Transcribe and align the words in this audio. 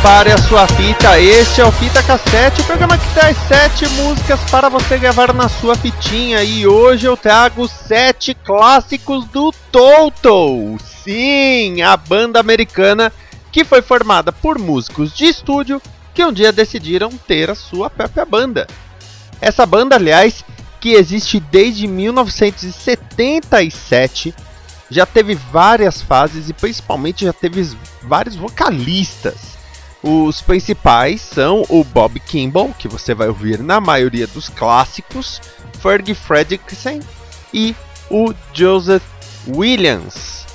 Prepare 0.00 0.32
a 0.32 0.38
sua 0.38 0.66
fita, 0.66 1.20
este 1.20 1.60
é 1.60 1.64
o 1.64 1.70
Fita 1.70 2.02
Cassete, 2.02 2.62
o 2.62 2.64
programa 2.64 2.96
que 2.96 3.06
traz 3.12 3.36
sete 3.46 3.86
músicas 3.86 4.40
para 4.50 4.70
você 4.70 4.96
gravar 4.96 5.34
na 5.34 5.46
sua 5.46 5.74
fitinha. 5.74 6.42
E 6.42 6.66
hoje 6.66 7.06
eu 7.06 7.18
trago 7.18 7.68
sete 7.68 8.32
clássicos 8.32 9.26
do 9.26 9.52
Toto. 9.70 10.78
Sim, 10.82 11.82
a 11.82 11.98
banda 11.98 12.40
americana 12.40 13.12
que 13.52 13.62
foi 13.62 13.82
formada 13.82 14.32
por 14.32 14.58
músicos 14.58 15.14
de 15.14 15.26
estúdio 15.26 15.82
que 16.14 16.24
um 16.24 16.32
dia 16.32 16.50
decidiram 16.50 17.10
ter 17.10 17.50
a 17.50 17.54
sua 17.54 17.90
própria 17.90 18.24
banda. 18.24 18.66
Essa 19.38 19.66
banda, 19.66 19.96
aliás, 19.96 20.42
que 20.80 20.94
existe 20.94 21.38
desde 21.38 21.86
1977, 21.86 24.34
já 24.90 25.04
teve 25.04 25.34
várias 25.34 26.00
fases 26.00 26.48
e 26.48 26.54
principalmente 26.54 27.26
já 27.26 27.34
teve 27.34 27.76
vários 28.02 28.34
vocalistas. 28.34 29.49
Os 30.02 30.40
principais 30.40 31.20
são 31.20 31.64
o 31.68 31.84
Bob 31.84 32.18
Kimball, 32.20 32.74
que 32.78 32.88
você 32.88 33.14
vai 33.14 33.28
ouvir 33.28 33.58
na 33.58 33.80
maioria 33.80 34.26
dos 34.26 34.48
clássicos, 34.48 35.40
Fergie 35.80 36.14
Fredrickson 36.14 37.00
e 37.52 37.74
o 38.10 38.32
Joseph 38.54 39.02
Williams. 39.46 40.46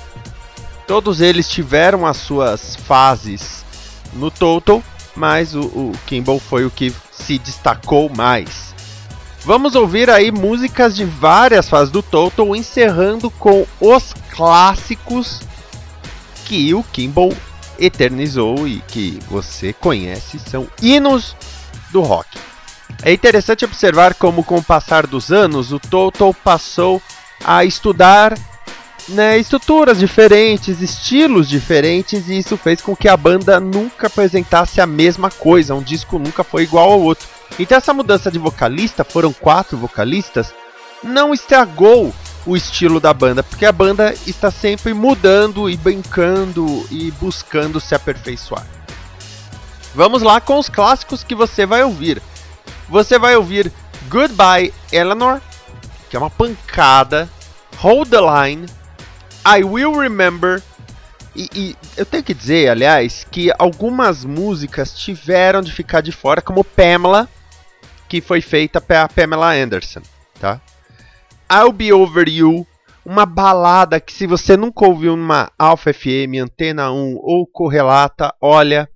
Todos 0.86 1.20
eles 1.20 1.48
tiveram 1.48 2.04
as 2.06 2.16
suas 2.16 2.74
fases 2.74 3.64
no 4.14 4.30
total, 4.30 4.82
mas 5.14 5.54
o, 5.54 5.60
o 5.60 5.92
Kimball 6.06 6.40
foi 6.40 6.64
o 6.64 6.70
que 6.70 6.92
se 7.12 7.38
destacou 7.38 8.08
mais. 8.08 8.74
Vamos 9.46 9.76
ouvir 9.76 10.10
aí 10.10 10.32
músicas 10.32 10.96
de 10.96 11.04
várias 11.04 11.68
fases 11.68 11.92
do 11.92 12.02
Total, 12.02 12.56
encerrando 12.56 13.30
com 13.30 13.64
os 13.80 14.12
clássicos 14.32 15.40
que 16.44 16.74
o 16.74 16.82
Kimball 16.82 17.32
eternizou 17.78 18.66
e 18.66 18.80
que 18.88 19.18
você 19.28 19.72
conhece 19.72 20.38
são 20.38 20.68
hinos 20.80 21.36
do 21.90 22.00
rock. 22.00 22.38
É 23.02 23.12
interessante 23.12 23.64
observar 23.64 24.14
como, 24.14 24.42
com 24.42 24.56
o 24.56 24.62
passar 24.62 25.06
dos 25.06 25.30
anos, 25.30 25.72
o 25.72 25.78
Toto 25.78 26.34
passou 26.42 27.02
a 27.44 27.64
estudar 27.64 28.36
né, 29.08 29.38
estruturas 29.38 29.98
diferentes, 29.98 30.80
estilos 30.80 31.48
diferentes, 31.48 32.28
e 32.28 32.38
isso 32.38 32.56
fez 32.56 32.80
com 32.80 32.96
que 32.96 33.08
a 33.08 33.16
banda 33.16 33.60
nunca 33.60 34.06
apresentasse 34.06 34.80
a 34.80 34.86
mesma 34.86 35.30
coisa, 35.30 35.74
um 35.74 35.82
disco 35.82 36.18
nunca 36.18 36.42
foi 36.42 36.62
igual 36.62 36.92
ao 36.92 37.00
outro. 37.00 37.28
Então, 37.58 37.78
essa 37.78 37.94
mudança 37.94 38.30
de 38.30 38.38
vocalista, 38.38 39.04
foram 39.04 39.32
quatro 39.32 39.76
vocalistas, 39.76 40.52
não 41.02 41.32
estragou 41.32 42.12
o 42.46 42.56
estilo 42.56 43.00
da 43.00 43.12
banda, 43.12 43.42
porque 43.42 43.66
a 43.66 43.72
banda 43.72 44.14
está 44.26 44.50
sempre 44.50 44.94
mudando 44.94 45.68
e 45.68 45.76
brincando 45.76 46.86
e 46.90 47.10
buscando 47.12 47.80
se 47.80 47.94
aperfeiçoar. 47.94 48.66
Vamos 49.94 50.22
lá 50.22 50.40
com 50.40 50.58
os 50.58 50.68
clássicos 50.68 51.24
que 51.24 51.34
você 51.34 51.66
vai 51.66 51.82
ouvir. 51.82 52.22
Você 52.88 53.18
vai 53.18 53.34
ouvir 53.34 53.72
Goodbye 54.08 54.72
Eleanor, 54.92 55.40
que 56.08 56.16
é 56.16 56.18
uma 56.18 56.30
pancada, 56.30 57.28
Hold 57.78 58.10
the 58.10 58.20
Line, 58.20 58.66
I 59.44 59.64
Will 59.64 59.98
Remember. 59.98 60.62
E, 61.34 61.48
e, 61.54 61.76
eu 61.96 62.06
tenho 62.06 62.22
que 62.22 62.32
dizer, 62.32 62.70
aliás, 62.70 63.26
que 63.30 63.50
algumas 63.58 64.24
músicas 64.24 64.94
tiveram 64.94 65.60
de 65.60 65.72
ficar 65.72 66.00
de 66.00 66.12
fora, 66.12 66.40
como 66.40 66.62
Pamela, 66.62 67.28
que 68.08 68.20
foi 68.20 68.40
feita 68.40 68.80
pela 68.80 69.08
Pamela 69.08 69.52
Anderson, 69.52 70.00
tá? 70.40 70.60
I'll 71.50 71.72
Be 71.72 71.92
Over 71.92 72.28
You, 72.28 72.66
uma 73.04 73.24
balada 73.24 74.00
que 74.00 74.12
se 74.12 74.26
você 74.26 74.56
nunca 74.56 74.86
ouviu 74.86 75.16
numa 75.16 75.50
Alpha 75.58 75.92
FM, 75.92 76.42
Antena 76.42 76.90
1 76.90 77.16
ou 77.16 77.46
Correlata, 77.46 78.34
olha, 78.40 78.88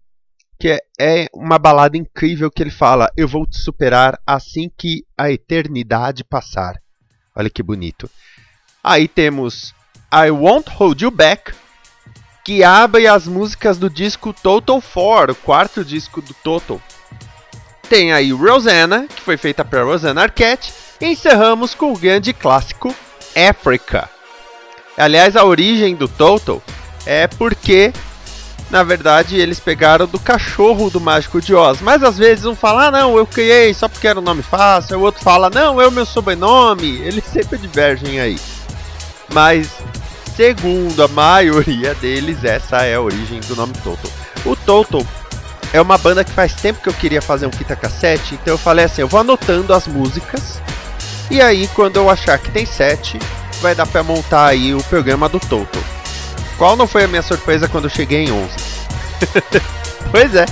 que 0.58 0.68
é, 0.68 0.80
é 1.00 1.26
uma 1.32 1.58
balada 1.58 1.96
incrível 1.96 2.50
que 2.50 2.62
ele 2.62 2.70
fala, 2.70 3.10
eu 3.16 3.28
vou 3.28 3.46
te 3.46 3.58
superar 3.58 4.18
assim 4.26 4.70
que 4.76 5.04
a 5.16 5.30
eternidade 5.30 6.24
passar. 6.24 6.74
Olha 7.34 7.48
que 7.48 7.62
bonito. 7.62 8.10
Aí 8.82 9.06
temos 9.06 9.72
I 10.12 10.30
Won't 10.30 10.68
Hold 10.70 11.02
You 11.02 11.10
Back, 11.10 11.52
que 12.44 12.64
abre 12.64 13.06
as 13.06 13.28
músicas 13.28 13.78
do 13.78 13.88
disco 13.88 14.32
Total 14.32 14.82
4, 14.82 15.32
o 15.32 15.36
quarto 15.36 15.84
disco 15.84 16.20
do 16.20 16.34
Total. 16.34 16.80
Tem 17.88 18.12
aí 18.12 18.32
Rosanna, 18.32 19.06
que 19.06 19.22
foi 19.22 19.36
feita 19.36 19.64
para 19.64 19.84
Rosanna 19.84 20.22
Arquette, 20.22 20.72
encerramos 21.00 21.74
com 21.74 21.92
o 21.92 21.98
grande 21.98 22.32
clássico 22.32 22.94
Africa. 23.34 24.08
Aliás, 24.96 25.36
a 25.36 25.44
origem 25.44 25.94
do 25.94 26.06
Total 26.06 26.62
é 27.06 27.26
porque, 27.26 27.92
na 28.70 28.82
verdade, 28.82 29.36
eles 29.36 29.58
pegaram 29.58 30.06
do 30.06 30.18
cachorro 30.18 30.90
do 30.90 31.00
Mágico 31.00 31.40
de 31.40 31.54
Oz. 31.54 31.80
Mas 31.80 32.02
às 32.02 32.18
vezes 32.18 32.44
um 32.44 32.54
fala, 32.54 32.88
ah, 32.88 32.90
não, 32.90 33.16
eu 33.16 33.26
criei 33.26 33.72
só 33.72 33.88
porque 33.88 34.06
era 34.06 34.18
um 34.18 34.22
nome 34.22 34.42
fácil. 34.42 34.98
O 34.98 35.02
outro 35.02 35.22
fala, 35.22 35.48
não, 35.48 35.80
é 35.80 35.88
o 35.88 35.92
meu 35.92 36.04
sobrenome. 36.04 36.98
Eles 36.98 37.24
sempre 37.32 37.56
divergem 37.56 38.20
aí. 38.20 38.38
Mas, 39.32 39.70
segundo 40.36 41.02
a 41.02 41.08
maioria 41.08 41.94
deles, 41.94 42.44
essa 42.44 42.84
é 42.84 42.96
a 42.96 43.00
origem 43.00 43.40
do 43.40 43.56
nome 43.56 43.72
Total. 43.82 44.10
O 44.44 44.54
Total 44.54 45.06
é 45.72 45.80
uma 45.80 45.96
banda 45.96 46.24
que 46.24 46.32
faz 46.32 46.54
tempo 46.54 46.82
que 46.82 46.88
eu 46.88 46.94
queria 46.94 47.22
fazer 47.22 47.46
um 47.46 47.52
fita 47.52 47.76
cassete, 47.76 48.34
então 48.34 48.54
eu 48.54 48.58
falei 48.58 48.86
assim, 48.86 49.02
eu 49.02 49.08
vou 49.08 49.20
anotando 49.20 49.72
as 49.72 49.86
músicas 49.86 50.60
e 51.30 51.40
aí, 51.40 51.68
quando 51.74 51.96
eu 51.96 52.10
achar 52.10 52.38
que 52.38 52.50
tem 52.50 52.66
7, 52.66 53.18
vai 53.60 53.74
dar 53.74 53.86
para 53.86 54.02
montar 54.02 54.46
aí 54.46 54.74
o 54.74 54.82
programa 54.84 55.28
do 55.28 55.38
Toto. 55.38 55.78
Qual 56.58 56.76
não 56.76 56.86
foi 56.86 57.04
a 57.04 57.08
minha 57.08 57.22
surpresa 57.22 57.68
quando 57.68 57.84
eu 57.84 57.90
cheguei 57.90 58.24
em 58.24 58.32
11? 58.32 58.50
pois 60.10 60.34
é. 60.34 60.44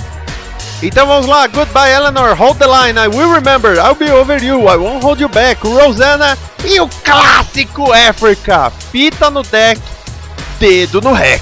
Então 0.81 1.05
vamos 1.05 1.25
lá, 1.25 1.45
Goodbye 1.47 1.91
Eleanor, 1.91 2.33
Hold 2.35 2.57
the 2.57 2.65
Line, 2.65 2.97
I 2.97 3.07
Will 3.09 3.33
Remember, 3.33 3.75
I'll 3.75 3.95
Be 3.95 4.09
Over 4.09 4.41
You, 4.41 4.61
I 4.61 4.77
Won't 4.77 5.03
Hold 5.03 5.19
You 5.19 5.27
Back, 5.27 5.67
Rosanna 5.67 6.37
e 6.63 6.79
o 6.79 6.87
clássico 7.03 7.91
Africa, 7.91 8.71
fita 8.91 9.29
no 9.29 9.43
deck, 9.43 9.81
dedo 10.57 11.01
no 11.01 11.11
rec. 11.11 11.41